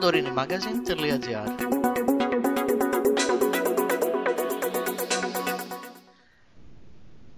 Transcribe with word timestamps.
santorinimagazine.gr 0.00 1.48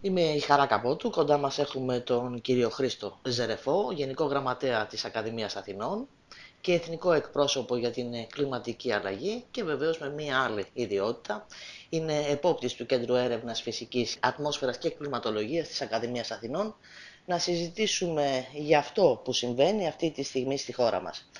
Είμαι 0.00 0.20
η 0.20 0.38
Χαρά 0.40 0.66
Καπότου, 0.66 1.10
κοντά 1.10 1.38
μας 1.38 1.58
έχουμε 1.58 2.00
τον 2.00 2.40
κύριο 2.40 2.70
Χρήστο 2.70 3.18
Ζερεφό, 3.26 3.92
Γενικό 3.92 4.24
Γραμματέα 4.24 4.86
της 4.86 5.04
Ακαδημίας 5.04 5.56
Αθηνών 5.56 6.08
και 6.60 6.72
Εθνικό 6.72 7.12
Εκπρόσωπο 7.12 7.76
για 7.76 7.90
την 7.90 8.06
Κλιματική 8.28 8.92
Αλλαγή 8.92 9.44
και 9.50 9.64
βεβαίως 9.64 9.98
με 9.98 10.10
μία 10.10 10.40
άλλη 10.40 10.66
ιδιότητα. 10.72 11.46
Είναι 11.88 12.24
επόπτης 12.28 12.74
του 12.74 12.86
Κέντρου 12.86 13.14
Έρευνας 13.14 13.62
Φυσικής 13.62 14.16
Ατμόσφαιρας 14.20 14.78
και 14.78 14.90
Κλιματολογίας 14.90 15.68
της 15.68 15.80
Ακαδημίας 15.80 16.30
Αθηνών 16.30 16.74
να 17.24 17.38
συζητήσουμε 17.38 18.46
για 18.52 18.78
αυτό 18.78 19.20
που 19.24 19.32
συμβαίνει 19.32 19.88
αυτή 19.88 20.10
τη 20.10 20.22
στιγμή 20.22 20.58
στη 20.58 20.72
χώρα 20.72 21.00
μας. 21.00 21.30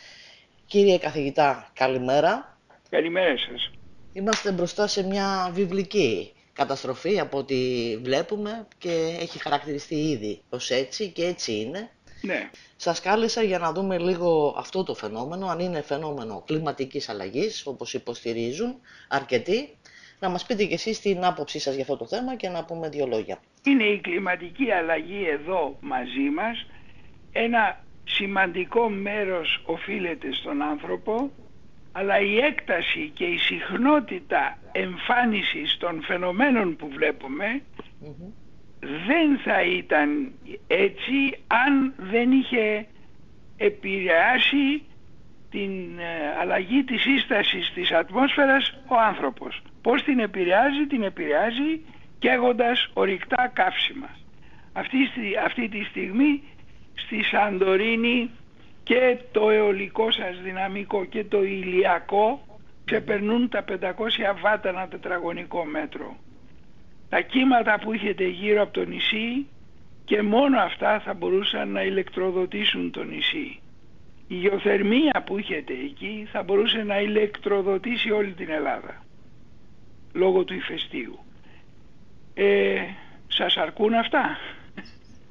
Κύριε 0.71 0.99
καθηγητά, 0.99 1.71
καλημέρα. 1.73 2.59
Καλημέρα 2.91 3.37
σας. 3.39 3.71
Είμαστε 4.13 4.53
μπροστά 4.53 4.87
σε 4.87 5.07
μια 5.07 5.51
βιβλική 5.53 6.33
καταστροφή 6.53 7.21
από 7.21 7.39
ό,τι 7.39 7.57
βλέπουμε 8.03 8.67
και 8.79 9.17
έχει 9.21 9.39
χαρακτηριστεί 9.39 9.95
ήδη 9.95 10.41
ως 10.49 10.71
έτσι 10.71 11.09
και 11.09 11.25
έτσι 11.25 11.53
είναι. 11.53 11.91
Ναι. 12.23 12.51
Σας 12.77 13.01
κάλεσα 13.01 13.43
για 13.43 13.59
να 13.59 13.73
δούμε 13.73 13.99
λίγο 13.99 14.55
αυτό 14.59 14.83
το 14.83 14.95
φαινόμενο, 14.95 15.47
αν 15.47 15.59
είναι 15.59 15.83
φαινόμενο 15.83 16.43
κλιματικής 16.47 17.09
αλλαγής, 17.09 17.67
όπως 17.67 17.95
υποστηρίζουν 17.95 18.75
αρκετοί. 19.09 19.77
Να 20.19 20.29
μας 20.29 20.47
πείτε 20.47 20.65
και 20.65 20.75
εσείς 20.75 21.01
την 21.01 21.25
άποψή 21.25 21.59
σας 21.59 21.75
για 21.75 21.83
αυτό 21.83 21.97
το 21.97 22.07
θέμα 22.07 22.37
και 22.37 22.49
να 22.49 22.65
πούμε 22.65 22.89
δύο 22.89 23.07
λόγια. 23.07 23.39
Είναι 23.65 23.85
η 23.85 24.01
κλιματική 24.01 24.71
αλλαγή 24.71 25.29
εδώ 25.29 25.77
μαζί 25.81 26.31
μας. 26.35 26.67
Ένα 27.33 27.85
σημαντικό 28.15 28.89
μέρος 28.89 29.63
οφείλεται 29.65 30.33
στον 30.33 30.63
άνθρωπο 30.63 31.31
αλλά 31.93 32.21
η 32.21 32.37
έκταση 32.39 33.11
και 33.15 33.25
η 33.25 33.39
συχνότητα 33.39 34.59
εμφάνισης 34.73 35.77
των 35.77 36.03
φαινομένων 36.03 36.77
που 36.77 36.89
βλεπουμε 36.89 37.63
δεν 38.81 39.39
θα 39.45 39.63
ήταν 39.63 40.33
έτσι 40.67 41.39
αν 41.47 41.95
δεν 41.97 42.33
είχε 42.33 42.87
επηρεάσει 43.57 44.83
την 45.51 45.99
ε, 45.99 46.41
αλλαγή 46.41 46.85
της 46.85 47.01
σύστασης 47.01 47.73
της 47.75 47.93
ατμόσφαιρας 47.93 48.81
ο 48.89 48.97
άνθρωπος. 48.99 49.63
Πώς 49.83 50.03
την 50.03 50.19
επηρεάζει, 50.19 50.87
την 50.87 51.03
επηρεάζει 51.03 51.81
καίγοντας 52.19 52.91
ορυκτά 52.93 53.51
καύσιμα. 53.53 54.09
Αυτή, 54.73 54.99
αυτή 55.45 55.69
τη 55.69 55.85
στιγμή 55.85 56.43
στη 57.05 57.23
Σαντορίνη 57.25 58.31
και 58.83 59.19
το 59.33 59.51
αιωλικό 59.51 60.11
σας 60.11 60.41
δυναμικό 60.43 61.05
και 61.05 61.25
το 61.25 61.43
ηλιακό 61.43 62.47
ξεπερνούν 62.85 63.49
τα 63.49 63.65
500 63.69 63.75
βάτα 64.41 64.69
ένα 64.69 64.89
τετραγωνικό 64.89 65.65
μέτρο. 65.65 66.17
Τα 67.09 67.21
κύματα 67.21 67.79
που 67.79 67.93
έχετε 67.93 68.25
γύρω 68.25 68.63
από 68.63 68.73
το 68.73 68.85
νησί 68.85 69.47
και 70.05 70.23
μόνο 70.23 70.61
αυτά 70.61 71.01
θα 71.01 71.15
μπορούσαν 71.15 71.69
να 71.69 71.83
ηλεκτροδοτήσουν 71.83 72.91
το 72.91 73.05
νησί. 73.05 73.61
Η 74.29 74.35
γεωθερμία 74.35 75.23
που 75.27 75.37
έχετε 75.37 75.73
εκεί 75.73 76.29
θα 76.33 76.43
μπορούσε 76.43 76.83
να 76.83 77.01
ηλεκτροδοτήσει 77.01 78.11
όλη 78.11 78.33
την 78.33 78.51
Ελλάδα 78.51 79.03
λόγω 80.13 80.45
του 80.45 80.55
ηφαιστείου. 80.55 81.19
Ε, 82.35 82.81
σας 83.29 83.57
αρκούν 83.57 83.95
αυτά; 83.95 84.39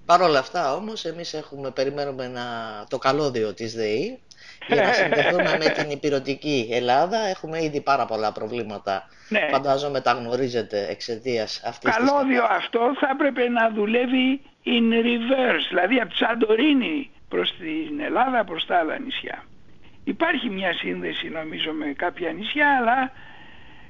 Παρ' 0.10 0.22
όλα 0.22 0.40
αυτά 0.40 0.74
όμως 0.74 1.06
εμείς 1.06 1.34
έχουμε, 1.34 1.72
περιμένουμε 1.72 2.28
να, 2.28 2.44
το 2.90 2.98
καλώδιο 2.98 3.54
της 3.54 3.74
ΔΕΗ 3.76 4.20
για 4.68 4.82
να 4.82 4.94
συνδεθούμε 5.00 5.58
με 5.60 5.70
την 5.70 5.90
υπηρετική 5.90 6.70
Ελλάδα. 6.72 7.18
Έχουμε 7.18 7.64
ήδη 7.64 7.82
πάρα 7.82 8.06
πολλά 8.06 8.32
προβλήματα. 8.32 9.08
Ναι. 9.30 9.48
Φαντάζομαι 9.52 10.02
τα 10.02 10.12
γνωρίζετε 10.12 10.88
εξαιτίας 10.90 11.62
αυτής 11.66 11.96
της... 11.96 12.06
Καλώδιο 12.06 12.44
αυτό 12.44 12.80
θα 13.00 13.10
έπρεπε 13.12 13.50
να 13.50 13.70
δουλεύει 13.70 14.42
in 14.66 14.94
reverse, 15.06 15.66
δηλαδή 15.70 15.96
από 16.00 16.10
τη 16.10 16.16
Σαντορίνη 16.16 17.10
προς 17.30 17.54
την 17.58 18.00
Ελλάδα, 18.00 18.44
προς 18.44 18.66
τα 18.66 18.78
άλλα 18.78 19.00
νησιά. 19.00 19.44
Υπάρχει 20.04 20.50
μια 20.50 20.74
σύνδεση 20.74 21.30
νομίζω 21.30 21.72
με 21.72 21.86
κάποια 21.86 22.32
νησιά, 22.32 22.78
αλλά 22.78 23.12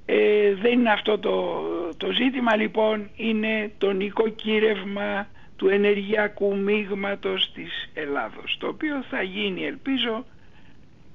ε, 0.05 0.53
δεν 0.61 0.71
είναι 0.71 0.91
αυτό 0.91 1.19
το, 1.19 1.63
το 1.97 2.11
ζήτημα 2.11 2.55
λοιπόν, 2.55 3.09
είναι 3.15 3.71
το 3.77 3.91
νοικοκύρευμα 3.91 5.27
του 5.59 5.67
ενεργειακού 5.67 6.57
μείγματος 6.57 7.51
της 7.53 7.89
Ελλάδος 7.93 8.57
το 8.59 8.67
οποίο 8.67 9.03
θα 9.09 9.21
γίνει 9.21 9.65
ελπίζω 9.65 10.25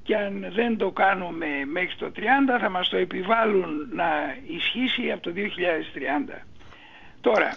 και 0.03 0.17
αν 0.17 0.47
δεν 0.55 0.77
το 0.77 0.91
κάνουμε 0.91 1.47
μέχρι 1.65 1.97
το 1.97 2.13
30 2.17 2.21
θα 2.61 2.69
μας 2.71 2.89
το 2.89 2.97
επιβάλλουν 2.97 3.89
να 3.93 4.37
ισχύσει 4.47 5.11
από 5.11 5.23
το 5.23 5.33
2030. 5.35 6.43
Τώρα, 7.21 7.57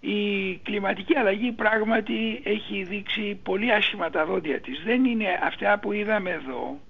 η 0.00 0.54
κλιματική 0.56 1.16
αλλαγή 1.16 1.52
πράγματι 1.52 2.40
έχει 2.44 2.82
δείξει 2.82 3.40
πολύ 3.42 3.72
άσχημα 3.72 4.10
τα 4.10 4.24
δόντια 4.24 4.60
της. 4.60 4.82
Δεν 4.84 5.04
είναι 5.04 5.40
αυτά 5.42 5.78
που 5.78 5.92
είδαμε 5.92 6.30
εδώ. 6.30 6.80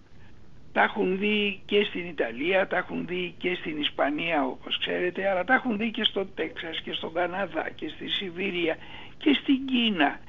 Τα 0.77 0.83
έχουν 0.83 1.19
δει 1.19 1.61
και 1.67 1.85
στην 1.85 2.07
Ιταλία, 2.07 2.67
τα 2.67 2.77
έχουν 2.77 3.07
δει 3.07 3.35
και 3.39 3.55
στην 3.55 3.81
Ισπανία 3.81 4.47
όπως 4.47 4.79
ξέρετε, 4.79 5.29
αλλά 5.29 5.45
τα 5.45 5.55
έχουν 5.55 5.77
δει 5.77 5.91
και 5.91 6.05
στο 6.05 6.27
Τέξας 6.27 6.81
και 6.81 6.93
στον 6.93 7.13
Καναδά 7.13 7.71
και 7.75 7.89
στη 7.89 8.09
Σιβήρια 8.09 8.77
και 9.19 9.39
στην 9.43 9.67
Κίνα. 9.67 10.21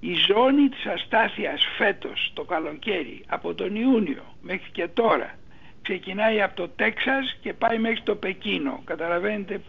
Η 0.00 0.14
ζώνη 0.14 0.68
της 0.68 0.86
αστάθειας 0.86 1.62
φέτος 1.76 2.30
το 2.34 2.44
καλοκαίρι 2.44 3.24
από 3.26 3.54
τον 3.54 3.76
Ιούνιο 3.76 4.22
μέχρι 4.42 4.70
και 4.70 4.88
τώρα 4.88 5.34
ξεκινάει 5.82 6.42
από 6.42 6.56
το 6.56 6.68
Τέξας 6.68 7.36
και 7.40 7.52
πάει 7.52 7.78
μέχρι 7.78 8.00
το 8.02 8.14
Πεκίνο. 8.14 8.82
Καταλαβαίνετε 8.84 9.60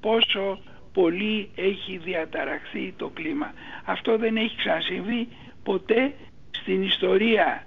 πόσο 0.00 0.58
πολύ 0.92 1.50
έχει 1.54 1.96
διαταραχθεί 1.96 2.94
το 2.96 3.08
κλίμα. 3.08 3.52
Αυτό 3.84 4.18
δεν 4.18 4.36
έχει 4.36 4.56
ξανασυμβεί 4.56 5.28
ποτέ 5.62 6.14
στην 6.50 6.82
ιστορία 6.82 7.66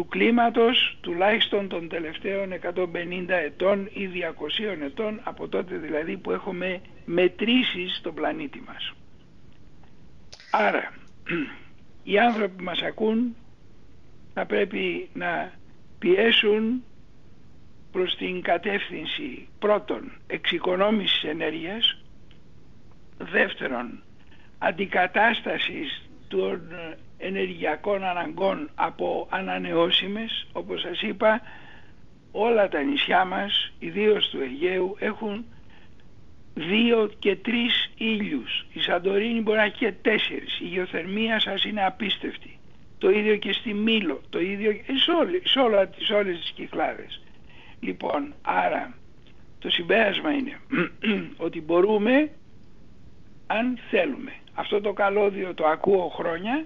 του 0.00 0.08
κλίματος 0.08 0.98
τουλάχιστον 1.00 1.68
των 1.68 1.88
τελευταίων 1.88 2.52
150 2.74 3.28
ετών 3.28 3.86
ή 3.92 4.08
200 4.78 4.82
ετών 4.82 5.20
από 5.22 5.48
τότε 5.48 5.76
δηλαδή 5.76 6.16
που 6.16 6.30
έχουμε 6.30 6.80
μετρήσεις 7.04 7.96
στον 7.96 8.14
πλανήτη 8.14 8.62
μας. 8.66 8.92
Άρα, 10.50 10.92
οι 12.02 12.18
άνθρωποι 12.18 12.56
που 12.56 12.64
μας 12.64 12.82
ακούν 12.82 13.36
θα 14.34 14.46
πρέπει 14.46 15.08
να 15.12 15.52
πιέσουν 15.98 16.82
προς 17.92 18.16
την 18.16 18.42
κατεύθυνση 18.42 19.48
πρώτον 19.58 20.12
εξοικονόμησης 20.26 21.22
ενέργειας, 21.22 22.02
δεύτερον 23.18 24.02
αντικατάστασης 24.58 26.10
των 26.28 26.60
ενεργειακών 27.20 28.04
αναγκών 28.04 28.70
από 28.74 29.26
ανανεώσιμες, 29.30 30.46
όπως 30.52 30.80
σας 30.80 31.02
είπα 31.02 31.40
όλα 32.32 32.68
τα 32.68 32.82
νησιά 32.82 33.24
μας, 33.24 33.72
ιδίως 33.78 34.28
του 34.28 34.40
Αιγαίου, 34.40 34.96
έχουν 34.98 35.44
δύο 36.54 37.10
και 37.18 37.36
τρεις 37.36 37.90
ήλιους. 37.96 38.66
Η 38.72 38.80
Σαντορίνη 38.80 39.40
μπορεί 39.40 39.58
να 39.58 39.64
έχει 39.64 39.76
και 39.76 39.92
τέσσερις. 40.02 40.60
Η 40.60 40.64
γεωθερμία 40.64 41.40
σας 41.40 41.64
είναι 41.64 41.84
απίστευτη. 41.84 42.58
Το 42.98 43.10
ίδιο 43.10 43.36
και 43.36 43.52
στη 43.52 43.74
Μήλο, 43.74 44.20
το 44.30 44.40
ίδιο 44.40 44.72
και 44.72 44.82
σε, 45.04 45.10
όλη, 45.10 45.42
σε, 45.44 45.60
όλα, 45.60 45.90
σε 45.98 46.12
όλες 46.14 46.40
τις 46.40 46.50
κυκλάδες. 46.50 47.22
Λοιπόν, 47.80 48.34
άρα 48.42 48.94
το 49.58 49.70
συμπέρασμα 49.70 50.32
είναι 50.32 50.60
ότι 51.46 51.60
μπορούμε 51.60 52.30
αν 53.46 53.78
θέλουμε. 53.90 54.32
Αυτό 54.54 54.80
το 54.80 54.92
καλώδιο 54.92 55.54
το 55.54 55.66
ακούω 55.66 56.08
χρόνια, 56.08 56.64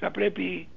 θα 0.00 0.10
πρέπει 0.10 0.68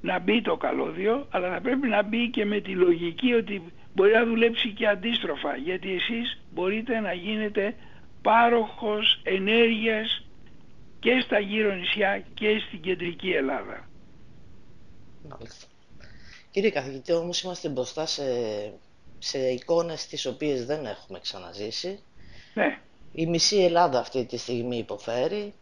να 0.00 0.18
μπει 0.18 0.42
το 0.42 0.56
καλώδιο, 0.56 1.26
αλλά 1.30 1.50
θα 1.52 1.60
πρέπει 1.60 1.88
να 1.88 2.02
μπει 2.02 2.30
και 2.30 2.44
με 2.44 2.60
τη 2.60 2.70
λογική 2.70 3.32
ότι 3.32 3.62
μπορεί 3.94 4.12
να 4.12 4.24
δουλέψει 4.24 4.72
και 4.72 4.86
αντίστροφα 4.86 5.56
γιατί 5.56 5.94
εσείς 5.94 6.40
μπορείτε 6.54 7.00
να 7.00 7.12
γίνετε 7.12 7.74
πάροχος 8.22 9.20
ενέργειας 9.22 10.26
και 11.00 11.20
στα 11.24 11.38
γύρω 11.38 11.74
νησιά 11.74 12.24
και 12.34 12.58
στην 12.66 12.80
κεντρική 12.80 13.30
Ελλάδα. 13.30 13.88
Μάλιστα. 15.28 15.66
Κύριε 16.50 16.70
καθηγητή, 16.70 17.12
όμως 17.12 17.42
είμαστε 17.42 17.68
μπροστά 17.68 18.06
σε, 18.06 18.22
σε 19.18 19.38
εικόνες 19.38 20.06
τις 20.06 20.26
οποίες 20.26 20.66
δεν 20.66 20.86
έχουμε 20.86 21.20
ξαναζήσει. 21.20 21.98
Ναι. 22.54 22.78
Η 23.12 23.26
μισή 23.26 23.56
Ελλάδα 23.56 23.98
αυτή 23.98 24.24
τη 24.24 24.36
στιγμή 24.36 24.76
υποφέρει. 24.76 25.54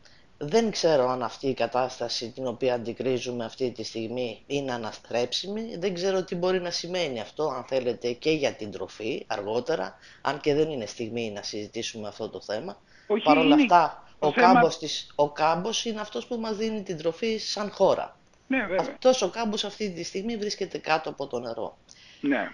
Δεν 0.47 0.71
ξέρω 0.71 1.09
αν 1.09 1.23
αυτή 1.23 1.47
η 1.49 1.55
κατάσταση 1.55 2.31
την 2.31 2.47
οποία 2.47 2.75
αντικρίζουμε 2.75 3.45
αυτή 3.45 3.71
τη 3.71 3.85
στιγμή 3.85 4.43
είναι 4.47 4.73
αναστρέψιμη. 4.73 5.77
Δεν 5.79 5.95
ξέρω 5.95 6.25
τι 6.25 6.35
μπορεί 6.35 6.61
να 6.61 6.71
σημαίνει 6.71 7.21
αυτό, 7.21 7.49
αν 7.49 7.65
θέλετε, 7.65 8.13
και 8.13 8.31
για 8.31 8.53
την 8.53 8.71
τροφή 8.71 9.25
αργότερα, 9.27 9.95
αν 10.23 10.41
και 10.41 10.55
δεν 10.55 10.71
είναι 10.71 10.87
στιγμή 10.87 11.31
να 11.31 11.43
συζητήσουμε 11.43 12.09
αυτό 12.09 12.29
το 12.29 12.41
θέμα. 12.41 12.77
Όχι, 13.07 13.23
Παρ' 13.23 13.39
όλα 13.39 13.55
αυτά, 13.55 14.05
ο, 14.19 14.33
θέμα... 14.33 14.53
κάμπος 14.53 14.79
της, 14.79 15.13
ο 15.15 15.31
κάμπος 15.31 15.85
είναι 15.85 16.01
αυτός 16.01 16.27
που 16.27 16.37
μας 16.37 16.57
δίνει 16.57 16.83
την 16.83 16.97
τροφή 16.97 17.39
σαν 17.39 17.71
χώρα. 17.71 18.17
Ναι, 18.47 18.61
βέβαια. 18.61 18.81
Αυτός 18.81 19.23
ο 19.23 19.29
κάμπος 19.29 19.65
αυτή 19.65 19.91
τη 19.91 20.03
στιγμή 20.03 20.37
βρίσκεται 20.37 20.79
κάτω 20.79 21.11
από 21.11 21.27
το 21.27 21.39
νερό. 21.41 21.77
Ναι. 22.21 22.51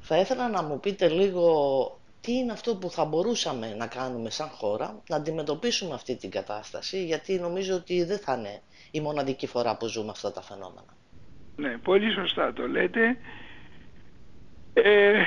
Θα 0.00 0.16
ήθελα 0.18 0.48
να 0.48 0.62
μου 0.62 0.80
πείτε 0.80 1.08
λίγο 1.08 1.98
τι 2.26 2.32
είναι 2.32 2.52
αυτό 2.52 2.76
που 2.76 2.90
θα 2.90 3.04
μπορούσαμε 3.04 3.74
να 3.74 3.86
κάνουμε 3.86 4.30
σαν 4.30 4.48
χώρα, 4.48 5.02
να 5.08 5.16
αντιμετωπίσουμε 5.16 5.94
αυτή 5.94 6.16
την 6.16 6.30
κατάσταση, 6.30 7.04
γιατί 7.04 7.38
νομίζω 7.38 7.74
ότι 7.74 8.04
δεν 8.04 8.18
θα 8.18 8.34
είναι 8.34 8.60
η 8.90 9.00
μοναδική 9.00 9.46
φορά 9.46 9.76
που 9.76 9.86
ζούμε 9.86 10.10
αυτά 10.10 10.32
τα 10.32 10.42
φαινόμενα. 10.42 10.96
Ναι, 11.56 11.78
πολύ 11.78 12.12
σωστά 12.12 12.52
το 12.52 12.68
λέτε. 12.68 13.16
Ε, 14.72 15.22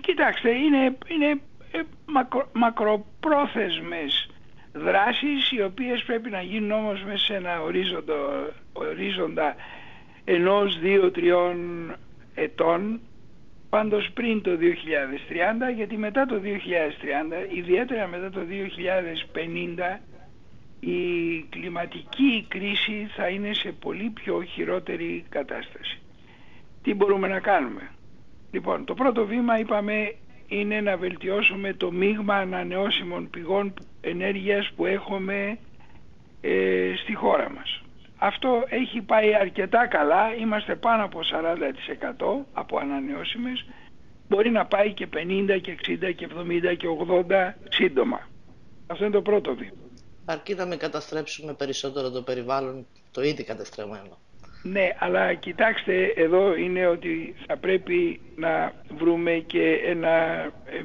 κοιτάξτε, 0.00 0.50
είναι, 0.50 0.98
είναι 1.06 1.40
ε, 1.72 1.80
μακρο, 2.06 2.48
μακροπρόθεσμες 2.52 4.30
δράσεις 4.72 5.50
οι 5.50 5.62
οποίες 5.62 6.02
πρέπει 6.02 6.30
να 6.30 6.42
γίνουν 6.42 6.70
όμως 6.70 7.02
μέσα 7.02 7.24
σε 7.24 7.34
ένα 7.34 7.62
ορίζοντα, 7.62 8.14
ορίζοντα 8.72 9.56
ενός, 10.24 10.78
δύο, 10.78 11.10
τριών 11.10 11.56
ετών 12.34 13.00
πάντως 13.74 14.10
πριν 14.14 14.42
το 14.42 14.50
2030 14.50 15.74
γιατί 15.74 15.96
μετά 15.96 16.26
το 16.26 16.40
2030 16.44 17.54
ιδιαίτερα 17.54 18.06
μετά 18.06 18.30
το 18.30 18.40
2050 19.96 20.00
η 20.80 20.98
κλιματική 21.48 22.46
κρίση 22.48 23.08
θα 23.16 23.28
είναι 23.28 23.52
σε 23.52 23.72
πολύ 23.72 24.10
πιο 24.14 24.42
χειρότερη 24.42 25.24
κατάσταση. 25.28 25.98
Τι 26.82 26.94
μπορούμε 26.94 27.28
να 27.28 27.40
κάνουμε; 27.40 27.90
Λοιπόν, 28.50 28.84
το 28.84 28.94
πρώτο 28.94 29.26
βήμα 29.26 29.58
είπαμε 29.58 30.14
είναι 30.48 30.80
να 30.80 30.96
βελτιώσουμε 30.96 31.72
το 31.72 31.92
μείγμα 31.92 32.34
ανανεώσιμων 32.34 33.30
πηγών 33.30 33.74
ενέργειας 34.00 34.72
που 34.76 34.86
έχουμε 34.86 35.58
ε, 36.40 36.92
στη 37.02 37.14
χώρα 37.14 37.50
μας. 37.50 37.83
Αυτό 38.24 38.64
έχει 38.68 39.00
πάει 39.00 39.34
αρκετά 39.34 39.86
καλά, 39.86 40.34
είμαστε 40.34 40.74
πάνω 40.76 41.04
από 41.04 41.20
40% 41.22 42.44
από 42.52 42.78
ανανεώσιμες, 42.78 43.64
μπορεί 44.28 44.50
να 44.50 44.66
πάει 44.66 44.92
και 44.92 45.08
50 45.16 45.58
και 45.60 45.76
60 45.86 46.14
και 46.16 46.28
70 46.72 46.76
και 46.76 46.86
80 47.28 47.52
σύντομα. 47.68 48.28
Αυτό 48.86 49.04
είναι 49.04 49.14
το 49.14 49.22
πρώτο 49.22 49.54
βήμα. 49.54 49.72
Αρκεί 50.24 50.54
να 50.54 50.64
μην 50.64 50.78
καταστρέψουμε 50.78 51.54
περισσότερο 51.54 52.10
το 52.10 52.22
περιβάλλον, 52.22 52.86
το 53.10 53.22
ήδη 53.22 53.44
κατεστραμμένο. 53.44 54.18
Ναι, 54.62 54.88
αλλά 54.98 55.34
κοιτάξτε 55.34 56.04
εδώ 56.16 56.56
είναι 56.56 56.86
ότι 56.86 57.34
θα 57.46 57.56
πρέπει 57.56 58.20
να 58.36 58.72
βρούμε 58.96 59.32
και 59.32 59.80
ένα, 59.86 60.12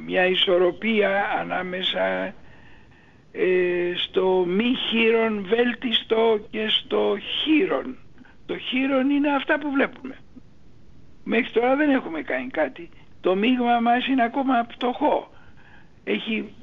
μια 0.05 0.25
ισορροπία 0.25 1.25
ανάμεσα 1.39 2.05
ε, 2.05 2.33
στο 3.95 4.45
μη 4.47 4.73
χείρον 4.89 5.45
βέλτιστο 5.47 6.39
και 6.49 6.67
στο 6.69 7.17
χείρον. 7.19 7.97
Το 8.45 8.57
χείρον 8.57 9.09
είναι 9.09 9.35
αυτά 9.35 9.59
που 9.59 9.71
βλέπουμε. 9.71 10.15
Μέχρι 11.23 11.51
τώρα 11.51 11.75
δεν 11.75 11.89
έχουμε 11.89 12.21
κάνει 12.21 12.49
κάτι. 12.49 12.89
Το 13.21 13.35
μείγμα 13.35 13.79
μας 13.79 14.07
είναι 14.07 14.23
ακόμα 14.23 14.65
πτωχό. 14.67 15.31
Έχει, 16.03 16.53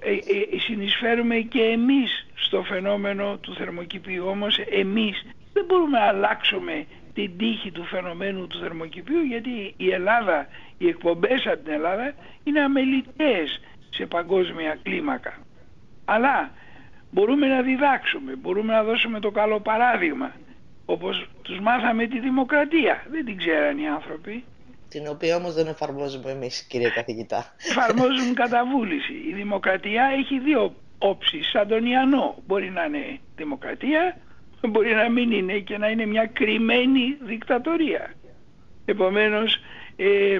ε, 0.00 0.12
ε, 0.12 0.58
συνεισφέρουμε 0.58 1.36
και 1.36 1.62
εμείς 1.62 2.26
στο 2.34 2.62
φαινόμενο 2.62 3.38
του 3.40 3.54
θερμοκηπίου. 3.54 4.26
Όμως 4.26 4.58
εμείς 4.58 5.26
δεν 5.52 5.64
μπορούμε 5.64 5.98
να 5.98 6.04
αλλάξουμε 6.04 6.86
την 7.14 7.36
τύχη 7.38 7.70
του 7.70 7.84
φαινομένου 7.84 8.46
του 8.46 8.58
θερμοκηπίου 8.58 9.20
γιατί 9.20 9.74
η 9.76 9.90
Ελλάδα, 9.90 10.46
οι 10.78 10.88
εκπομπές 10.88 11.46
από 11.46 11.64
την 11.64 11.72
Ελλάδα 11.72 12.14
είναι 12.44 12.60
αμελητές 12.60 13.60
σε 13.90 14.06
παγκόσμια 14.06 14.78
κλίμακα. 14.82 15.38
Αλλά 16.14 16.50
μπορούμε 17.10 17.46
να 17.46 17.62
διδάξουμε, 17.62 18.36
μπορούμε 18.36 18.72
να 18.72 18.82
δώσουμε 18.82 19.20
το 19.20 19.30
καλό 19.30 19.60
παράδειγμα. 19.60 20.32
Όπως 20.84 21.28
τους 21.42 21.60
μάθαμε 21.60 22.06
τη 22.06 22.18
δημοκρατία. 22.20 23.04
Δεν 23.10 23.24
την 23.24 23.36
ξέραν 23.36 23.78
οι 23.78 23.88
άνθρωποι. 23.88 24.44
Την 24.88 25.06
οποία 25.08 25.36
όμως 25.36 25.54
δεν 25.54 25.66
εφαρμόζουμε 25.66 26.30
εμείς 26.30 26.62
κύριε 26.62 26.88
καθηγητά. 26.88 27.54
Εφαρμόζουν 27.68 28.34
κατά 28.34 28.64
βούληση. 28.66 29.12
Η 29.12 29.32
δημοκρατία 29.32 30.04
έχει 30.18 30.38
δύο 30.38 30.74
όψεις. 30.98 31.50
Σαν 31.50 31.68
τον 31.68 31.86
Ιαννό 31.86 32.36
μπορεί 32.46 32.70
να 32.70 32.84
είναι 32.84 33.18
δημοκρατία, 33.36 34.16
μπορεί 34.68 34.94
να 34.94 35.10
μην 35.10 35.32
είναι 35.32 35.58
και 35.58 35.78
να 35.78 35.88
είναι 35.88 36.06
μια 36.06 36.26
κρυμμένη 36.26 37.16
δικτατορία. 37.20 38.14
Επομένως 38.84 39.58
ε, 39.96 40.38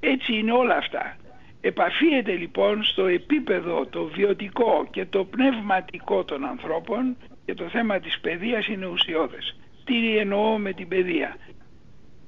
έτσι 0.00 0.32
είναι 0.32 0.52
όλα 0.52 0.76
αυτά. 0.76 1.16
Επαφίεται 1.60 2.32
λοιπόν 2.32 2.82
στο 2.84 3.06
επίπεδο 3.06 3.86
το 3.86 4.04
βιωτικό 4.04 4.86
και 4.90 5.04
το 5.04 5.24
πνευματικό 5.24 6.24
των 6.24 6.44
ανθρώπων 6.44 7.16
και 7.44 7.54
το 7.54 7.68
θέμα 7.68 8.00
της 8.00 8.20
παιδείας 8.20 8.66
είναι 8.66 8.86
ουσιώδες. 8.86 9.56
Τι 9.84 10.18
εννοώ 10.18 10.58
με 10.58 10.72
την 10.72 10.88
παιδεία; 10.88 11.36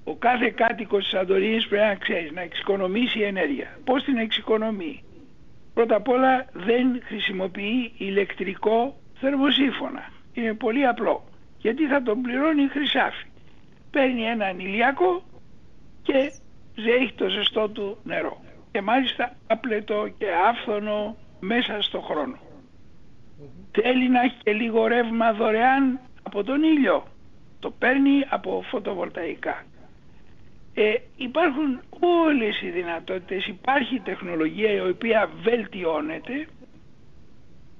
Ο 0.05 0.17
κάθε 0.17 0.50
κάτοικος 0.50 1.03
της 1.03 1.11
Σαντορίνης 1.11 1.67
πρέπει 1.67 1.85
να 1.87 1.94
ξέρει 1.94 2.31
να 2.35 2.41
εξοικονομήσει 2.41 3.21
ενέργεια. 3.21 3.79
Πώς 3.85 4.05
την 4.05 4.17
εξοικονομεί; 4.17 5.03
Πρώτα 5.75 5.97
απ' 5.97 6.09
όλα 6.09 6.47
δεν 6.53 7.03
χρησιμοποιεί 7.05 7.93
ηλεκτρικό 7.99 8.97
θερμοσύφωνα. 9.15 10.12
Είναι 10.32 10.55
πολύ 10.55 10.87
απλό. 10.87 11.25
Γιατί 11.59 11.87
θα 11.87 12.03
τον 12.03 12.21
πληρώνει 12.21 12.62
η 12.62 12.69
χρυσάφη. 12.69 13.27
Παίρνει 13.91 14.23
έναν 14.23 14.59
ηλιακό 14.59 15.23
και 16.03 16.32
ζεέχει 16.75 17.12
το 17.12 17.29
ζεστό 17.29 17.69
του 17.69 17.99
νερό 18.05 18.41
και 18.72 18.81
μάλιστα 18.81 19.37
απλετό 19.46 20.08
και 20.19 20.26
άφθονο 20.49 21.17
μέσα 21.40 21.82
στο 21.82 22.00
χρόνο. 22.00 22.38
Θέλει 23.72 24.08
να 24.08 24.20
έχει 24.20 24.37
και 24.43 24.52
λίγο 24.52 24.87
ρεύμα 24.87 25.32
δωρεάν 25.32 26.00
από 26.22 26.44
τον 26.44 26.62
ήλιο. 26.62 27.06
Το 27.58 27.70
παίρνει 27.70 28.25
από 28.28 28.64
φωτοβολταϊκά. 28.70 29.64
Ε, 30.75 30.94
υπάρχουν 31.17 31.81
όλες 32.00 32.61
οι 32.62 32.70
δυνατότητες, 32.70 33.46
υπάρχει 33.46 34.00
τεχνολογία 34.00 34.72
η 34.72 34.81
οποία 34.81 35.31
βελτιώνεται 35.43 36.46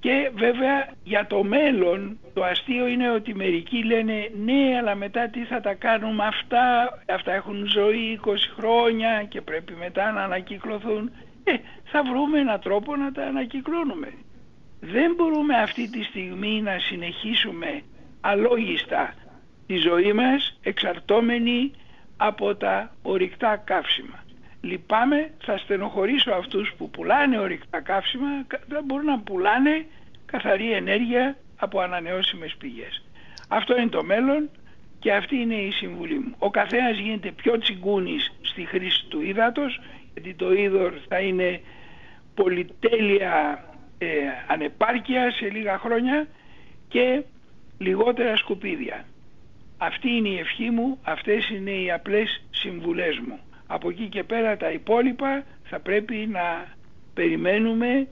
και 0.01 0.31
βέβαια 0.35 0.89
για 1.05 1.27
το 1.27 1.43
μέλλον 1.43 2.19
το 2.35 2.45
αστείο 2.45 2.87
είναι 2.87 3.11
ότι 3.11 3.35
μερικοί 3.35 3.85
λένε 3.85 4.31
ναι 4.45 4.77
αλλά 4.79 4.95
μετά 4.95 5.29
τι 5.29 5.45
θα 5.45 5.61
τα 5.61 5.75
κάνουμε 5.75 6.25
αυτά, 6.25 6.99
αυτά 7.09 7.33
έχουν 7.33 7.67
ζωή 7.67 8.21
20 8.25 8.35
χρόνια 8.57 9.25
και 9.29 9.41
πρέπει 9.41 9.73
μετά 9.73 10.13
να 10.13 10.23
ανακυκλωθούν. 10.23 11.11
Ε, 11.45 11.53
θα 11.85 12.03
βρούμε 12.03 12.39
έναν 12.39 12.61
τρόπο 12.61 12.97
να 12.97 13.13
τα 13.13 13.23
ανακυκλώνουμε. 13.23 14.13
Δεν 14.81 15.15
μπορούμε 15.17 15.57
αυτή 15.57 15.91
τη 15.91 16.03
στιγμή 16.03 16.61
να 16.61 16.79
συνεχίσουμε 16.79 17.83
αλόγιστα 18.21 19.15
τη 19.67 19.77
ζωή 19.77 20.13
μας 20.13 20.59
εξαρτώμενοι 20.63 21.71
από 22.17 22.55
τα 22.55 22.95
ορυκτά 23.03 23.57
καύσιμα. 23.57 24.25
Λυπάμαι, 24.61 25.31
θα 25.43 25.59
στενοχωρήσω 25.59 26.33
αυτούς 26.33 26.73
που 26.79 26.91
πουλάνε 26.91 27.39
ορυκτά 27.39 27.81
καύσιμα, 27.81 28.29
δεν 28.67 28.85
μπορούν 28.85 29.05
να 29.05 29.19
πουλάνε 29.19 29.87
καθαρή 30.27 30.73
ενέργεια 30.73 31.37
από 31.57 31.81
ανανεώσιμες 31.81 32.55
πηγές. 32.59 33.05
Αυτό 33.49 33.79
είναι 33.79 33.89
το 33.89 34.05
μέλλον 34.05 34.51
και 34.99 35.13
αυτή 35.13 35.37
είναι 35.37 35.55
η 35.55 35.71
συμβουλή 35.71 36.19
μου. 36.19 36.35
Ο 36.39 36.51
καθένας 36.51 36.99
γίνεται 36.99 37.31
πιο 37.31 37.59
τσιγκούνης 37.59 38.33
στη 38.41 38.65
χρήση 38.65 39.07
του 39.09 39.23
ύδατος, 39.23 39.81
γιατί 40.13 40.35
το 40.35 40.53
είδωρ 40.53 40.93
θα 41.09 41.19
είναι 41.19 41.61
πολυτέλεια 42.35 43.65
ε, 43.99 44.07
ανεπάρκεια 44.47 45.31
σε 45.31 45.49
λίγα 45.51 45.79
χρόνια 45.79 46.27
και 46.89 47.23
λιγότερα 47.79 48.37
σκουπίδια. 48.37 49.05
Αυτή 49.79 50.11
είναι 50.11 50.29
η 50.29 50.39
ευχή 50.39 50.71
μου, 50.71 50.99
αυτές 51.03 51.49
είναι 51.49 51.71
οι 51.71 51.91
απλές 51.91 52.43
συμβουλές 52.51 53.19
μου. 53.19 53.39
Από 53.73 53.91
εκεί 53.91 54.09
και 54.09 54.25
πέρα 54.25 54.57
τα 54.57 54.71
υπόλοιπα 54.71 55.45
θα 55.63 55.81
πρέπει 55.81 56.15
να 56.15 56.75
περιμένουμε 57.15 58.09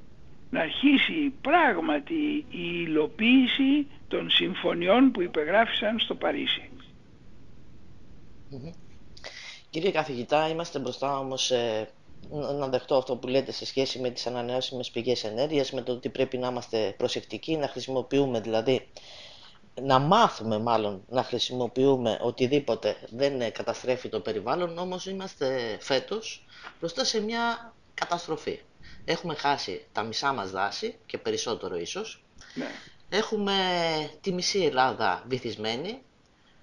να 0.50 0.60
αρχίσει 0.60 1.32
πράγματι 1.40 2.44
η 2.50 2.84
υλοποίηση 2.86 3.86
των 4.08 4.30
συμφωνιών 4.30 5.10
που 5.10 5.22
υπεγράφησαν 5.22 5.98
στο 5.98 6.14
παρισι 6.14 6.70
Κύριε 9.70 9.90
καθηγητά, 9.90 10.48
είμαστε 10.48 10.78
μπροστά 10.78 11.18
όμως 11.18 11.50
ε, 11.50 11.88
να 12.58 12.68
δεχτώ 12.68 12.96
αυτό 12.96 13.16
που 13.16 13.26
λέτε 13.28 13.52
σε 13.52 13.66
σχέση 13.66 13.98
με 13.98 14.10
τις 14.10 14.26
ανανεώσιμες 14.26 14.90
πηγές 14.90 15.24
ενέργειας, 15.24 15.72
με 15.72 15.82
το 15.82 15.92
ότι 15.92 16.08
πρέπει 16.08 16.38
να 16.38 16.48
είμαστε 16.48 16.94
προσεκτικοί, 16.96 17.56
να 17.56 17.68
χρησιμοποιούμε 17.68 18.40
δηλαδή 18.40 18.86
να 19.82 19.98
μάθουμε 19.98 20.58
μάλλον 20.58 21.04
να 21.08 21.22
χρησιμοποιούμε 21.22 22.18
οτιδήποτε 22.20 22.96
δεν 23.10 23.52
καταστρέφει 23.52 24.08
το 24.08 24.20
περιβάλλον, 24.20 24.78
όμως 24.78 25.06
είμαστε 25.06 25.78
φέτος 25.80 26.46
μπροστά 26.78 27.04
σε 27.04 27.20
μια 27.20 27.74
καταστροφή. 27.94 28.60
Έχουμε 29.04 29.34
χάσει 29.34 29.86
τα 29.92 30.02
μισά 30.02 30.32
μας 30.32 30.50
δάση 30.50 30.96
και 31.06 31.18
περισσότερο 31.18 31.76
ίσως. 31.76 32.22
Ναι. 32.54 32.66
Έχουμε 33.08 33.54
τη 34.20 34.32
μισή 34.32 34.64
Ελλάδα 34.64 35.24
βυθισμένη. 35.26 36.02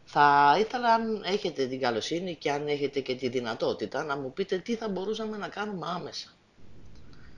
Θα 0.06 0.56
ήθελα 0.60 0.94
αν 0.94 1.24
έχετε 1.26 1.66
την 1.66 1.80
καλοσύνη 1.80 2.36
και 2.36 2.52
αν 2.52 2.68
έχετε 2.68 3.00
και 3.00 3.16
τη 3.16 3.30
δυνατότητα 3.30 4.04
να 4.04 4.18
μου 4.18 4.34
πείτε 4.34 4.58
τι 4.58 4.76
θα 4.76 4.90
μπορούσαμε 4.90 5.38
να 5.38 5.48
κάνουμε 5.48 5.88
άμεσα. 5.96 6.28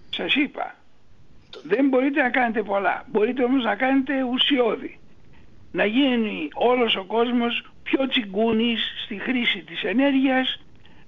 Σας 0.10 0.36
είπα. 0.36 0.76
Δεν 1.64 1.88
μπορείτε 1.88 2.22
να 2.22 2.30
κάνετε 2.30 2.64
πολλά. 2.64 3.06
Μπορείτε 3.08 3.44
όμως 3.44 3.64
να 3.64 3.76
κάνετε 3.76 4.24
ουσιώδη 4.24 5.00
να 5.72 5.86
γίνει 5.86 6.48
όλος 6.54 6.96
ο 6.96 7.04
κόσμος 7.04 7.64
πιο 7.84 8.08
τσιγκούνης 8.08 8.80
στη 9.04 9.18
χρήση 9.18 9.64
της 9.64 9.84
ενέργειας, 9.84 10.60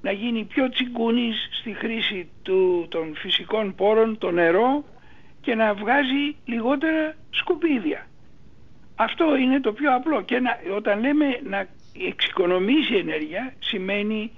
να 0.02 0.12
γίνει 0.12 0.44
πιο 0.44 0.70
τσιγκούνης 0.70 1.50
στη 1.60 1.74
χρήση 1.74 2.30
του, 2.44 2.88
των 2.90 3.16
φυσικών 3.16 3.76
πόρων, 3.76 4.18
το 4.18 4.32
νερό 4.32 4.84
και 5.42 5.56
να 5.56 5.74
βγάζει 5.74 6.36
λιγότερα 6.46 7.16
σκουπίδια. 7.30 8.08
Αυτό 8.96 9.36
είναι 9.36 9.60
το 9.60 9.74
πιο 9.74 9.96
απλό 9.96 10.22
και 10.22 10.40
να, 10.40 10.60
όταν 10.76 11.00
λέμε 11.00 11.40
να 11.44 11.68
εξοικονομήσει 12.08 12.96
ενέργεια 12.96 13.54
σημαίνει 13.60 14.32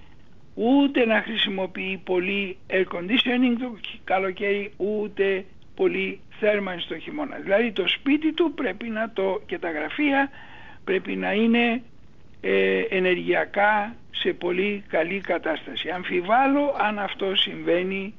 ούτε 0.53 1.05
να 1.05 1.21
χρησιμοποιεί 1.21 2.01
πολύ 2.03 2.57
air 2.69 2.83
conditioning 2.95 3.55
το 3.59 3.77
καλοκαίρι 4.03 4.73
ούτε 4.77 5.45
πολύ 5.75 6.19
θέρμανση 6.41 6.87
το 6.87 6.97
χειμώνα. 6.97 7.35
Δηλαδή 7.37 7.71
το 7.71 7.87
σπίτι 7.87 8.33
του 8.33 8.53
πρέπει 8.53 8.89
να 8.89 9.09
το 9.09 9.41
και 9.45 9.59
τα 9.59 9.71
γραφεία 9.71 10.29
πρέπει 10.83 11.15
να 11.15 11.33
είναι 11.33 11.81
ε, 12.41 12.81
ενεργειακά 12.89 13.95
σε 14.11 14.33
πολύ 14.33 14.83
καλή 14.87 15.19
κατάσταση. 15.19 15.89
Αμφιβάλλω 15.89 16.75
αν 16.79 16.99
αυτό 16.99 17.35
συμβαίνει 17.35 18.13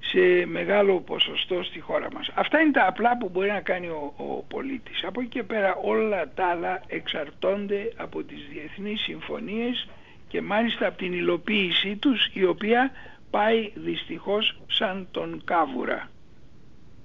σε 0.00 0.46
μεγάλο 0.46 1.00
ποσοστό 1.00 1.62
στη 1.62 1.80
χώρα 1.80 2.08
μας. 2.12 2.30
Αυτά 2.34 2.60
είναι 2.60 2.70
τα 2.70 2.86
απλά 2.86 3.16
που 3.18 3.28
μπορεί 3.32 3.48
να 3.48 3.60
κάνει 3.60 3.86
ο, 3.86 4.12
ο 4.16 4.24
πολίτης. 4.48 5.04
Από 5.04 5.20
εκεί 5.20 5.28
και 5.28 5.42
πέρα 5.42 5.74
όλα 5.82 6.28
τα 6.34 6.46
άλλα 6.46 6.82
εξαρτώνται 6.86 7.92
από 7.96 8.22
τις 8.22 8.46
διεθνείς 8.52 9.00
συμφωνίες 9.00 9.88
και 10.28 10.42
μάλιστα 10.42 10.86
από 10.86 10.98
την 10.98 11.12
υλοποίησή 11.12 11.96
τους 11.96 12.30
η 12.32 12.44
οποία 12.44 12.90
πάει 13.30 13.70
δυστυχώς 13.74 14.60
σαν 14.66 15.08
τον 15.10 15.42
κάβουρα. 15.44 16.08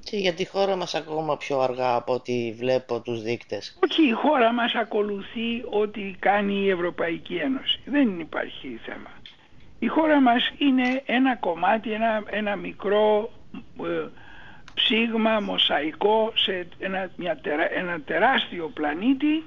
Και 0.09 0.17
για 0.17 0.33
τη 0.33 0.45
χώρα 0.45 0.75
μας 0.75 0.95
ακόμα 0.95 1.37
πιο 1.37 1.59
αργά 1.59 1.95
από 1.95 2.13
ό,τι 2.13 2.53
βλέπω 2.57 2.99
τους 2.99 3.21
δείκτες. 3.21 3.79
Όχι, 3.89 4.07
η 4.07 4.11
χώρα 4.11 4.53
μας 4.53 4.73
ακολουθεί 4.73 5.63
ό,τι 5.69 6.15
κάνει 6.19 6.53
η 6.53 6.69
Ευρωπαϊκή 6.69 7.35
Ένωση. 7.35 7.79
Δεν 7.85 8.19
υπάρχει 8.19 8.79
θέμα. 8.85 9.09
Η 9.79 9.87
χώρα 9.87 10.21
μας 10.21 10.51
είναι 10.57 11.01
ένα 11.05 11.35
κομμάτι, 11.35 11.91
ένα, 11.91 12.23
ένα 12.29 12.55
μικρό 12.55 13.31
ε, 13.83 14.07
ψήγμα, 14.73 15.39
μοσαϊκό 15.39 16.31
σε 16.35 16.67
ένα, 16.79 17.11
μια, 17.15 17.39
ένα 17.75 18.01
τεράστιο 18.01 18.71
πλανήτη 18.73 19.43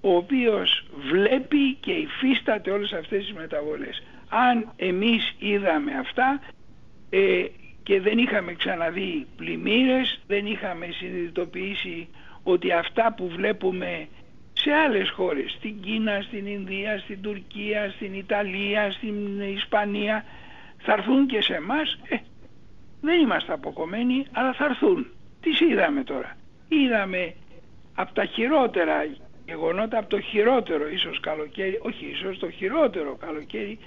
ο 0.00 0.16
οποίος 0.16 0.86
βλέπει 1.10 1.74
και 1.80 1.92
υφίσταται 1.92 2.70
όλες 2.70 2.92
αυτές 2.92 3.24
τις 3.24 3.34
μεταβολές. 3.34 4.02
Αν 4.28 4.72
εμείς 4.76 5.34
είδαμε 5.38 5.92
αυτά 5.98 6.40
ε, 7.10 7.44
και 7.86 8.00
δεν 8.00 8.18
είχαμε 8.18 8.52
ξαναδεί 8.54 9.26
πλημμύρες, 9.36 10.20
δεν 10.26 10.46
είχαμε 10.46 10.86
συνειδητοποιήσει 10.92 12.08
ότι 12.42 12.72
αυτά 12.72 13.14
που 13.16 13.28
βλέπουμε 13.28 14.08
σε 14.52 14.72
άλλες 14.72 15.10
χώρες, 15.10 15.50
στην 15.50 15.80
Κίνα, 15.80 16.20
στην 16.22 16.46
Ινδία, 16.46 16.98
στην 16.98 17.22
Τουρκία, 17.22 17.90
στην 17.90 18.14
Ιταλία, 18.14 18.90
στην 18.90 19.40
Ισπανία, 19.40 20.24
θα 20.78 20.92
έρθουν 20.92 21.26
και 21.26 21.42
σε 21.42 21.54
εμάς. 21.54 21.98
Ε, 22.08 22.16
δεν 23.00 23.20
είμαστε 23.20 23.52
αποκομμένοι, 23.52 24.26
αλλά 24.32 24.52
θα 24.52 24.64
έρθουν. 24.64 25.06
Τις 25.40 25.60
είδαμε 25.60 26.04
τώρα. 26.04 26.36
Είδαμε 26.68 27.34
από 27.94 28.12
τα 28.12 28.24
χειρότερα 28.24 29.06
γεγονότα, 29.46 29.98
από 29.98 30.08
το 30.08 30.20
χειρότερο 30.20 30.88
ίσως 30.88 31.20
καλοκαίρι, 31.20 31.78
όχι 31.82 32.06
ίσως 32.06 32.38
το 32.38 32.50
χειρότερο 32.50 33.16
καλοκαίρι 33.20 33.78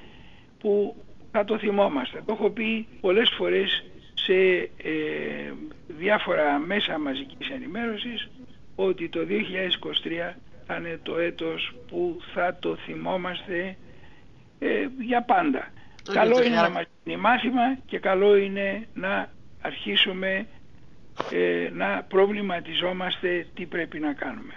που 0.60 0.96
θα 1.32 1.46
το 1.46 1.58
θυμόμαστε. 1.58 2.24
Το 2.26 2.34
έχω 2.34 2.50
πει 2.50 2.88
πολλές 3.02 3.30
φορές 3.30 3.84
σε 4.14 4.34
ε, 4.78 5.52
διάφορα 5.88 6.60
μέσα 6.60 6.98
μαζικής 7.00 7.50
ενημέρωσης 7.50 8.30
ότι 8.76 9.10
το 9.10 9.20
2023 10.30 10.34
θα 10.66 10.76
είναι 10.76 11.00
το 11.04 11.18
έτος 11.18 11.74
που 11.88 12.18
θα 12.34 12.58
το 12.60 12.76
θυμόμαστε 12.76 13.78
ε, 14.60 14.88
για 15.00 15.22
πάντα. 15.24 15.72
καλό 16.14 16.44
είναι 16.44 16.56
να 16.56 16.70
μας 16.70 16.86
γίνει 17.04 17.18
μάθημα 17.18 17.78
και 17.86 18.00
καλό 18.00 18.36
είναι 18.36 18.88
να 18.94 19.30
αρχίσουμε 19.62 20.48
ε, 21.32 21.70
να 21.74 22.04
προβληματιζόμαστε 22.04 23.48
τι 23.54 23.66
πρέπει 23.66 24.00
να 24.00 24.14
κάνουμε. 24.14 24.54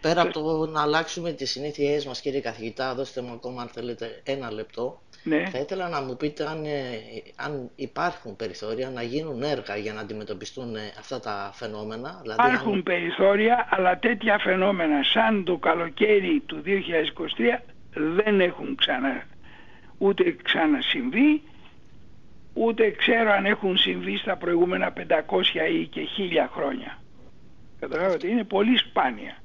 Πέρα 0.00 0.22
από 0.22 0.32
το 0.32 0.66
να 0.66 0.82
αλλάξουμε 0.82 1.32
τις 1.32 1.50
συνήθειές 1.50 2.06
μας 2.06 2.20
κύριε 2.20 2.40
καθηγητά, 2.40 2.94
δώστε 2.94 3.20
μου 3.20 3.32
ακόμα 3.32 3.62
αν 3.62 3.68
θέλετε 3.68 4.20
ένα 4.24 4.52
λεπτό. 4.52 5.02
Ναι. 5.22 5.48
Θα 5.52 5.58
ήθελα 5.58 5.88
να 5.88 6.00
μου 6.00 6.16
πείτε 6.16 6.48
αν, 6.48 6.64
ε, 6.64 7.00
αν 7.36 7.70
υπάρχουν 7.74 8.36
περιθώρια 8.36 8.90
να 8.90 9.02
γίνουν 9.02 9.42
έργα 9.42 9.76
για 9.76 9.92
να 9.92 10.00
αντιμετωπιστούν 10.00 10.76
ε, 10.76 10.92
αυτά 10.98 11.20
τα 11.20 11.50
φαινόμενα. 11.54 12.18
Δηλαδή 12.22 12.40
υπάρχουν 12.46 12.72
αν... 12.72 12.82
περιθώρια, 12.82 13.68
αλλά 13.70 13.98
τέτοια 13.98 14.38
φαινόμενα 14.38 15.02
σαν 15.02 15.44
το 15.44 15.56
καλοκαίρι 15.56 16.42
του 16.46 16.62
2023 16.66 17.60
δεν 17.92 18.40
έχουν 18.40 18.74
ξανά 18.74 19.22
ούτε 19.98 20.36
ξανασυμβεί, 20.42 21.42
ούτε 22.54 22.90
ξέρω 22.90 23.30
αν 23.30 23.44
έχουν 23.44 23.76
συμβεί 23.76 24.16
στα 24.16 24.36
προηγούμενα 24.36 24.92
500 24.96 25.02
ή 25.72 25.86
και 25.86 26.00
1000 26.18 26.48
χρόνια. 26.54 26.98
Καταλάβατε, 27.80 28.28
είναι 28.28 28.44
πολύ 28.44 28.76
σπάνια. 28.76 29.36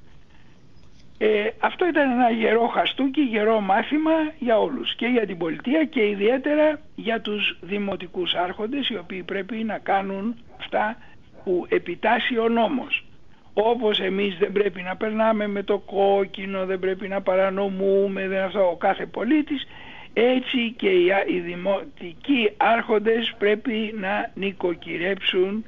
Ε, 1.18 1.48
αυτό 1.60 1.88
ήταν 1.88 2.12
ένα 2.12 2.30
γερό 2.30 2.68
χαστούκι, 2.68 3.22
γερό 3.22 3.60
μάθημα 3.60 4.12
για 4.40 4.60
όλους 4.60 4.96
και 4.96 5.06
για 5.06 5.26
την 5.26 5.38
πολιτεία 5.38 5.84
και 5.86 6.08
ιδιαίτερα 6.08 6.80
για 6.96 7.22
τους 7.22 7.58
δημοτικούς 7.62 8.34
άρχοντες 8.34 8.90
οι 8.90 8.98
οποίοι 8.98 9.24
πρέπει 9.24 9.56
να 9.56 9.78
κάνουν 9.78 10.36
αυτά 10.60 10.98
που 11.44 11.66
επιτάσσει 11.70 12.38
ο 12.38 12.50
νόμος. 12.50 13.06
Όπως 13.54 14.00
εμείς 14.00 14.38
δεν 14.38 14.52
πρέπει 14.52 14.82
να 14.82 14.96
περνάμε 14.96 15.48
με 15.48 15.64
το 15.64 15.78
κόκκινο, 15.78 16.66
δεν 16.66 16.80
πρέπει 16.80 17.08
να 17.08 17.22
παρανομούμε, 17.22 18.28
δεν 18.28 18.44
αυτό 18.44 18.70
ο 18.70 18.76
κάθε 18.76 19.06
πολίτης, 19.06 19.68
έτσι 20.14 20.74
και 20.76 20.90
οι 21.28 21.40
δημοτικοί 21.46 22.52
άρχοντες 22.58 23.36
πρέπει 23.38 23.94
να 24.00 24.32
νοικοκυρέψουν 24.34 25.66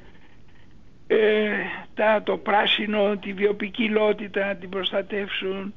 ε, 1.06 1.48
τα, 1.94 2.22
το 2.22 2.36
πράσινο, 2.36 3.16
τη 3.16 3.32
βιοπικιλότητα 3.32 4.46
να 4.46 4.56
την 4.56 4.68
προστατεύσουν, 4.68 5.74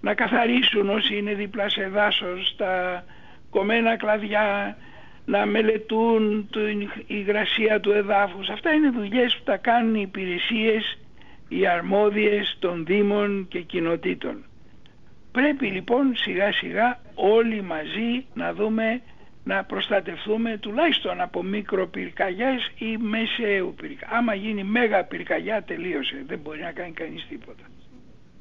να 0.00 0.14
καθαρίσουν 0.14 0.88
όσοι 0.88 1.16
είναι 1.16 1.34
δίπλα 1.34 1.68
σε 1.68 1.88
δάσος 1.88 2.54
τα 2.56 3.04
κομμένα 3.50 3.96
κλαδιά, 3.96 4.76
να 5.24 5.46
μελετούν 5.46 6.48
την 6.52 6.90
υγρασία 7.06 7.80
του 7.80 7.90
εδάφους. 7.92 8.48
Αυτά 8.48 8.72
είναι 8.72 8.90
δουλειές 8.90 9.36
που 9.36 9.42
τα 9.44 9.56
κάνουν 9.56 9.94
οι 9.94 10.00
υπηρεσίες, 10.00 10.98
οι 11.48 11.66
αρμόδιες 11.66 12.56
των 12.58 12.84
δήμων 12.86 13.46
και 13.48 13.60
κοινοτήτων. 13.60 14.44
Πρέπει 15.32 15.66
λοιπόν 15.66 16.12
σιγά 16.16 16.52
σιγά 16.52 17.00
όλοι 17.14 17.62
μαζί 17.62 18.24
να 18.34 18.52
δούμε 18.54 19.00
να 19.44 19.64
προστατευτούμε 19.64 20.58
τουλάχιστον 20.58 21.20
από 21.20 21.42
μικροπυρκαγιές 21.42 22.70
ή 22.78 22.96
μεσαίου 22.96 23.74
πυρκαγιά. 23.76 24.16
Άμα 24.16 24.34
γίνει 24.34 24.64
μέγα 24.64 25.04
πυρκαγιά 25.04 25.62
τελείωσε, 25.62 26.24
δεν 26.26 26.38
μπορεί 26.38 26.60
να 26.60 26.72
κάνει 26.72 26.92
κανείς 26.92 27.26
τίποτα. 27.28 27.62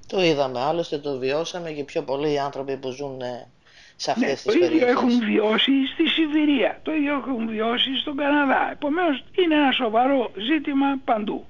Το 0.08 0.22
είδαμε, 0.24 0.60
άλλωστε 0.60 0.98
το 0.98 1.18
βιώσαμε 1.18 1.72
και 1.72 1.84
πιο 1.84 2.02
πολλοί 2.04 2.40
άνθρωποι 2.40 2.78
που 2.78 2.92
ζουν 2.92 3.22
ε, 3.22 3.48
σε 3.96 4.12
αυτές 4.12 4.28
ναι, 4.28 4.34
τις 4.34 4.44
περιοχές. 4.44 4.70
Το 4.70 4.76
ίδιο 4.76 4.88
έχουν 4.88 5.26
βιώσει 5.26 5.72
στη 5.94 6.08
Σιβηρία, 6.08 6.80
το 6.84 6.94
ίδιο 6.94 7.14
έχουν 7.14 7.48
βιώσει 7.48 7.98
στον 8.02 8.16
Καναδά. 8.16 8.72
Επομένως 8.72 9.24
είναι 9.44 9.56
ένα 9.56 9.72
σοβαρό 9.72 10.32
ζήτημα 10.36 11.00
παντού. 11.06 11.46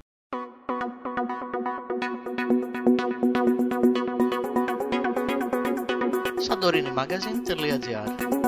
Santorinimagazine.gr 6.48 8.41